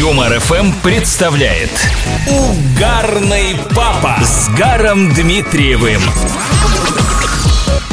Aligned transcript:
Юмор 0.00 0.40
ФМ 0.40 0.72
представляет 0.82 1.68
Угарный 2.26 3.54
папа 3.76 4.16
с 4.24 4.48
Гаром 4.56 5.12
Дмитриевым. 5.12 6.00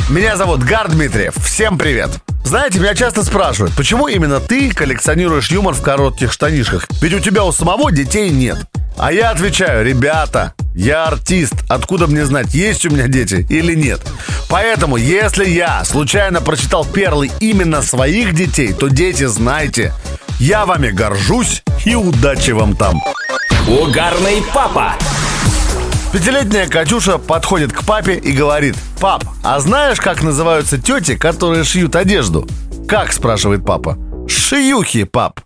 Меня 0.10 0.38
зовут 0.38 0.64
Гар 0.64 0.90
Дмитриев. 0.90 1.36
Всем 1.36 1.78
привет. 1.78 2.12
Знаете, 2.46 2.80
меня 2.80 2.96
часто 2.96 3.26
спрашивают, 3.26 3.76
почему 3.76 4.08
именно 4.08 4.40
ты 4.40 4.72
коллекционируешь 4.72 5.52
юмор 5.52 5.74
в 5.74 5.82
коротких 5.82 6.32
штанишках? 6.32 6.88
Ведь 7.02 7.14
у 7.14 7.20
тебя 7.20 7.44
у 7.44 7.52
самого 7.52 7.92
детей 7.92 8.30
нет. 8.30 8.58
А 8.98 9.12
я 9.12 9.32
отвечаю, 9.32 9.86
ребята, 9.86 10.54
я 10.74 11.08
артист, 11.08 11.56
откуда 11.68 12.08
мне 12.08 12.26
знать, 12.26 12.54
есть 12.54 12.86
у 12.86 12.90
меня 12.90 13.10
дети 13.10 13.46
или 13.50 13.76
нет? 13.76 14.00
Поэтому, 14.48 14.96
если 14.96 15.44
я 15.44 15.84
случайно 15.84 16.40
прочитал 16.40 16.86
перлы 16.86 17.30
именно 17.42 17.82
своих 17.82 18.34
детей, 18.34 18.72
то 18.72 18.88
дети, 18.88 19.26
знайте, 19.26 19.92
я 20.40 20.66
вами 20.66 20.90
горжусь 20.90 21.64
и 21.88 21.96
удачи 21.96 22.52
вам 22.52 22.76
там. 22.76 23.02
Угарный 23.66 24.44
папа. 24.54 24.94
Пятилетняя 26.12 26.68
Катюша 26.68 27.18
подходит 27.18 27.72
к 27.72 27.84
папе 27.86 28.16
и 28.16 28.34
говорит 28.34 28.76
«Пап, 29.00 29.24
а 29.42 29.60
знаешь, 29.62 30.00
как 30.00 30.22
называются 30.22 30.78
тети, 30.78 31.16
которые 31.16 31.64
шьют 31.64 31.96
одежду?» 31.96 32.46
«Как?»– 32.90 33.12
спрашивает 33.14 33.66
папа. 33.66 33.98
«Шиюхи, 34.28 35.06
пап». 35.06 35.40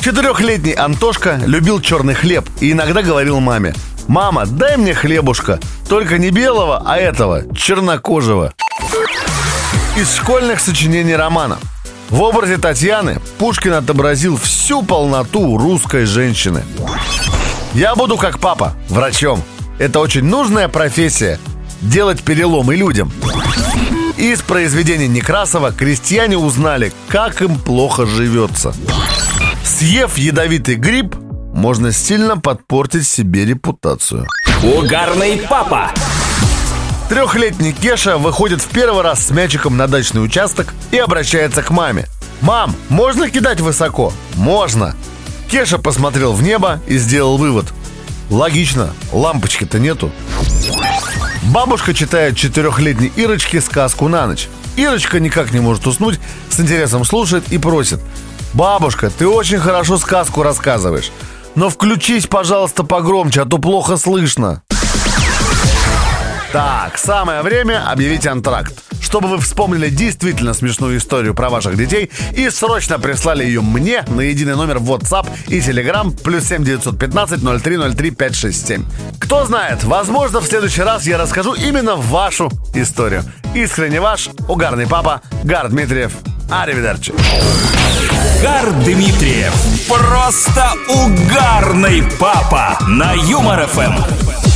Четырехлетний 0.00 0.72
Антошка 0.72 1.40
любил 1.46 1.80
черный 1.80 2.14
хлеб 2.14 2.48
и 2.60 2.72
иногда 2.72 3.02
говорил 3.02 3.38
маме 3.38 3.74
«Мама, 4.08 4.46
дай 4.46 4.76
мне 4.76 4.92
хлебушка, 4.92 5.60
только 5.88 6.18
не 6.18 6.30
белого, 6.30 6.82
а 6.84 6.96
этого, 6.96 7.44
чернокожего». 7.54 8.52
Из 9.96 10.12
школьных 10.16 10.58
сочинений 10.58 11.14
романа 11.14 11.58
в 12.12 12.20
образе 12.20 12.58
Татьяны 12.58 13.20
Пушкин 13.38 13.72
отобразил 13.72 14.36
всю 14.36 14.82
полноту 14.82 15.56
русской 15.56 16.04
женщины. 16.04 16.62
Я 17.72 17.94
буду 17.94 18.18
как 18.18 18.38
папа, 18.38 18.74
врачом. 18.90 19.42
Это 19.78 19.98
очень 19.98 20.22
нужная 20.22 20.68
профессия. 20.68 21.40
Делать 21.80 22.22
переломы 22.22 22.76
людям. 22.76 23.10
Из 24.18 24.42
произведения 24.42 25.08
Некрасова 25.08 25.72
крестьяне 25.72 26.36
узнали, 26.36 26.92
как 27.08 27.40
им 27.40 27.58
плохо 27.58 28.04
живется. 28.04 28.74
Съев 29.64 30.18
ядовитый 30.18 30.74
гриб, 30.74 31.16
можно 31.54 31.92
сильно 31.92 32.36
подпортить 32.36 33.06
себе 33.06 33.46
репутацию. 33.46 34.26
Угарный 34.62 35.38
папа. 35.48 35.90
Трехлетний 37.12 37.72
Кеша 37.72 38.16
выходит 38.16 38.62
в 38.62 38.68
первый 38.68 39.02
раз 39.02 39.26
с 39.26 39.30
мячиком 39.30 39.76
на 39.76 39.86
дачный 39.86 40.24
участок 40.24 40.72
и 40.92 40.96
обращается 40.96 41.62
к 41.62 41.68
маме. 41.68 42.06
«Мам, 42.40 42.74
можно 42.88 43.28
кидать 43.28 43.60
высоко?» 43.60 44.14
«Можно!» 44.34 44.96
Кеша 45.50 45.76
посмотрел 45.76 46.32
в 46.32 46.42
небо 46.42 46.80
и 46.86 46.96
сделал 46.96 47.36
вывод. 47.36 47.66
Логично, 48.30 48.94
лампочки-то 49.12 49.78
нету. 49.78 50.10
Бабушка 51.42 51.92
читает 51.92 52.34
четырехлетней 52.34 53.12
Ирочке 53.14 53.60
сказку 53.60 54.08
на 54.08 54.26
ночь. 54.26 54.48
Ирочка 54.76 55.20
никак 55.20 55.52
не 55.52 55.60
может 55.60 55.86
уснуть, 55.86 56.18
с 56.48 56.60
интересом 56.60 57.04
слушает 57.04 57.44
и 57.52 57.58
просит. 57.58 58.00
«Бабушка, 58.54 59.10
ты 59.10 59.28
очень 59.28 59.58
хорошо 59.58 59.98
сказку 59.98 60.42
рассказываешь, 60.42 61.12
но 61.56 61.68
включись, 61.68 62.26
пожалуйста, 62.26 62.84
погромче, 62.84 63.42
а 63.42 63.44
то 63.44 63.58
плохо 63.58 63.98
слышно». 63.98 64.62
Так, 66.52 66.98
самое 66.98 67.40
время 67.40 67.90
объявить 67.90 68.26
антракт. 68.26 68.74
Чтобы 69.00 69.28
вы 69.28 69.38
вспомнили 69.40 69.88
действительно 69.88 70.52
смешную 70.52 70.98
историю 70.98 71.34
про 71.34 71.48
ваших 71.48 71.78
детей 71.78 72.10
и 72.36 72.50
срочно 72.50 72.98
прислали 72.98 73.42
ее 73.42 73.62
мне 73.62 74.04
на 74.08 74.20
единый 74.20 74.54
номер 74.54 74.76
WhatsApp 74.76 75.26
и 75.48 75.60
Telegram 75.60 76.14
плюс 76.22 76.44
7 76.44 76.62
915 76.62 77.40
0303 77.62 78.10
567. 78.10 78.84
Кто 79.18 79.46
знает, 79.46 79.82
возможно, 79.84 80.40
в 80.40 80.46
следующий 80.46 80.82
раз 80.82 81.06
я 81.06 81.16
расскажу 81.16 81.54
именно 81.54 81.96
вашу 81.96 82.50
историю. 82.74 83.24
Искренне 83.54 84.02
ваш, 84.02 84.28
угарный 84.46 84.86
папа, 84.86 85.22
Гар 85.44 85.70
Дмитриев. 85.70 86.12
Аривидерчи. 86.50 87.14
Гар 88.42 88.70
Дмитриев. 88.84 89.54
Просто 89.88 90.70
угарный 90.88 92.02
папа 92.20 92.76
на 92.86 93.14
Юмор 93.14 93.66
ФМ. 93.68 94.51